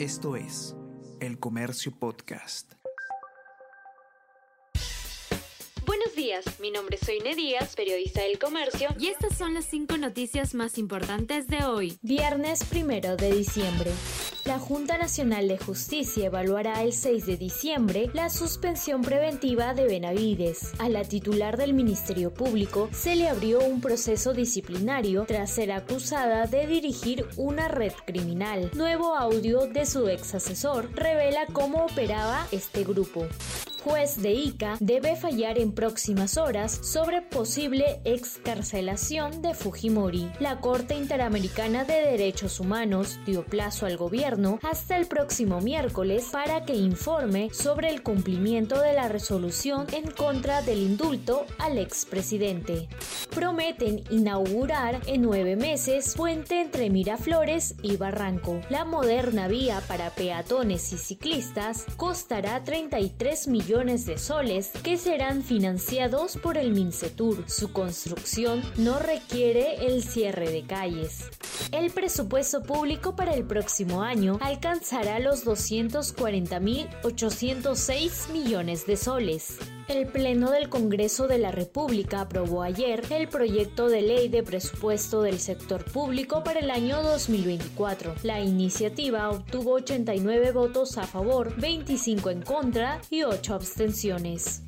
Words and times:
Esto 0.00 0.34
es 0.34 0.74
El 1.20 1.38
Comercio 1.38 1.92
Podcast. 1.92 2.72
Buenos 5.84 6.16
días, 6.16 6.58
mi 6.58 6.70
nombre 6.70 6.96
es 6.96 7.06
Soine 7.06 7.34
Díaz, 7.34 7.76
periodista 7.76 8.22
del 8.22 8.38
comercio, 8.38 8.88
y 8.98 9.08
estas 9.08 9.36
son 9.36 9.52
las 9.52 9.66
cinco 9.66 9.98
noticias 9.98 10.54
más 10.54 10.78
importantes 10.78 11.48
de 11.48 11.64
hoy. 11.64 11.98
Viernes 12.00 12.64
primero 12.64 13.16
de 13.16 13.30
diciembre. 13.30 13.90
La 14.46 14.58
Junta 14.58 14.96
Nacional 14.96 15.48
de 15.48 15.58
Justicia 15.58 16.26
evaluará 16.26 16.82
el 16.82 16.94
6 16.94 17.26
de 17.26 17.36
diciembre 17.36 18.10
la 18.14 18.30
suspensión 18.30 19.02
preventiva 19.02 19.74
de 19.74 19.84
Benavides. 19.86 20.72
A 20.78 20.88
la 20.88 21.04
titular 21.04 21.58
del 21.58 21.74
Ministerio 21.74 22.32
Público 22.32 22.88
se 22.92 23.16
le 23.16 23.28
abrió 23.28 23.60
un 23.60 23.82
proceso 23.82 24.32
disciplinario 24.32 25.24
tras 25.26 25.50
ser 25.50 25.72
acusada 25.72 26.46
de 26.46 26.66
dirigir 26.66 27.26
una 27.36 27.68
red 27.68 27.92
criminal. 28.06 28.70
Nuevo 28.74 29.14
audio 29.14 29.66
de 29.66 29.84
su 29.84 30.08
ex 30.08 30.34
asesor 30.34 30.90
revela 30.94 31.46
cómo 31.52 31.84
operaba 31.84 32.46
este 32.50 32.84
grupo 32.84 33.26
juez 33.80 34.20
de 34.20 34.32
Ica 34.32 34.76
debe 34.80 35.16
fallar 35.16 35.58
en 35.58 35.72
próximas 35.72 36.36
horas 36.36 36.80
sobre 36.82 37.22
posible 37.22 38.00
excarcelación 38.04 39.42
de 39.42 39.54
Fujimori. 39.54 40.30
La 40.38 40.60
Corte 40.60 40.94
Interamericana 40.94 41.84
de 41.84 41.94
Derechos 41.94 42.60
Humanos 42.60 43.18
dio 43.24 43.44
plazo 43.44 43.86
al 43.86 43.96
gobierno 43.96 44.58
hasta 44.62 44.96
el 44.96 45.06
próximo 45.06 45.60
miércoles 45.60 46.28
para 46.30 46.64
que 46.64 46.74
informe 46.74 47.50
sobre 47.52 47.88
el 47.90 48.02
cumplimiento 48.02 48.80
de 48.80 48.92
la 48.92 49.08
resolución 49.08 49.86
en 49.92 50.10
contra 50.10 50.62
del 50.62 50.80
indulto 50.80 51.46
al 51.58 51.78
expresidente. 51.78 52.88
Prometen 53.34 54.04
inaugurar 54.10 55.00
en 55.06 55.22
nueve 55.22 55.56
meses 55.56 56.14
puente 56.16 56.60
entre 56.60 56.90
Miraflores 56.90 57.74
y 57.82 57.96
Barranco. 57.96 58.60
La 58.68 58.84
moderna 58.84 59.48
vía 59.48 59.82
para 59.88 60.10
peatones 60.10 60.92
y 60.92 60.98
ciclistas 60.98 61.86
costará 61.96 62.62
33 62.62 63.48
millones 63.48 63.69
de 63.70 64.18
soles 64.18 64.72
que 64.82 64.96
serán 64.96 65.44
financiados 65.44 66.36
por 66.36 66.58
el 66.58 66.72
Mincetur. 66.72 67.48
Su 67.48 67.72
construcción 67.72 68.64
no 68.76 68.98
requiere 68.98 69.86
el 69.86 70.02
cierre 70.02 70.50
de 70.50 70.64
calles. 70.64 71.30
El 71.70 71.92
presupuesto 71.92 72.64
público 72.64 73.14
para 73.14 73.32
el 73.32 73.44
próximo 73.44 74.02
año 74.02 74.40
alcanzará 74.40 75.20
los 75.20 75.46
240.806 75.46 78.32
millones 78.32 78.86
de 78.86 78.96
soles. 78.96 79.58
El 79.90 80.06
Pleno 80.06 80.52
del 80.52 80.68
Congreso 80.68 81.26
de 81.26 81.38
la 81.38 81.50
República 81.50 82.20
aprobó 82.20 82.62
ayer 82.62 83.02
el 83.10 83.26
proyecto 83.26 83.88
de 83.88 84.02
ley 84.02 84.28
de 84.28 84.44
presupuesto 84.44 85.20
del 85.20 85.40
sector 85.40 85.84
público 85.84 86.44
para 86.44 86.60
el 86.60 86.70
año 86.70 87.02
2024. 87.02 88.14
La 88.22 88.40
iniciativa 88.40 89.28
obtuvo 89.28 89.72
89 89.72 90.52
votos 90.52 90.96
a 90.96 91.08
favor, 91.08 91.56
25 91.56 92.30
en 92.30 92.42
contra 92.42 93.00
y 93.10 93.24
8 93.24 93.52
abstenciones. 93.52 94.62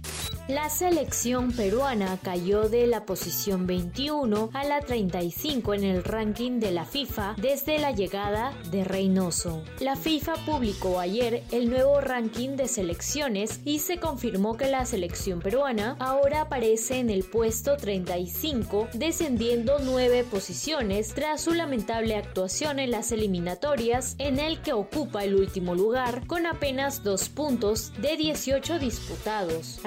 La 0.48 0.69
selección 0.71 1.53
peruana 1.53 2.19
cayó 2.21 2.69
de 2.69 2.89
la 2.89 3.07
posición 3.07 3.69
21 3.69 4.51
a 4.53 4.65
la 4.65 4.81
35 4.81 5.75
en 5.75 5.84
el 5.84 6.03
ranking 6.03 6.59
de 6.59 6.73
la 6.73 6.84
FIFA 6.84 7.37
desde 7.39 7.79
la 7.79 7.93
llegada 7.93 8.53
de 8.73 8.83
Reynoso. 8.83 9.62
La 9.79 9.95
FIFA 9.95 10.34
publicó 10.45 10.99
ayer 10.99 11.45
el 11.53 11.71
nuevo 11.71 12.01
ranking 12.01 12.57
de 12.57 12.67
selecciones 12.67 13.61
y 13.65 13.79
se 13.79 14.01
confirmó 14.01 14.57
que 14.57 14.69
la 14.69 14.84
selección 14.84 15.39
peruana 15.39 15.95
ahora 16.01 16.41
aparece 16.41 16.99
en 16.99 17.11
el 17.11 17.23
puesto 17.23 17.77
35, 17.77 18.89
descendiendo 18.95 19.79
nueve 19.79 20.25
posiciones 20.29 21.15
tras 21.15 21.43
su 21.43 21.55
lamentable 21.55 22.17
actuación 22.17 22.81
en 22.81 22.91
las 22.91 23.12
eliminatorias, 23.12 24.17
en 24.19 24.41
el 24.41 24.61
que 24.61 24.73
ocupa 24.73 25.23
el 25.23 25.37
último 25.37 25.77
lugar 25.77 26.27
con 26.27 26.47
apenas 26.47 27.05
dos 27.05 27.29
puntos 27.29 27.93
de 28.03 28.17
18 28.17 28.81
disputados. 28.81 29.79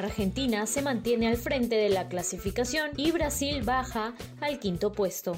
Se 0.45 0.83
mantiene 0.83 1.27
al 1.27 1.37
frente 1.37 1.75
de 1.75 1.89
la 1.89 2.07
clasificación 2.07 2.91
y 2.97 3.11
Brasil 3.11 3.63
baja 3.63 4.13
al 4.41 4.59
quinto 4.59 4.91
puesto. 4.91 5.35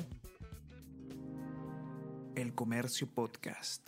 El 2.36 2.54
Comercio 2.54 3.08
Podcast. 3.08 3.88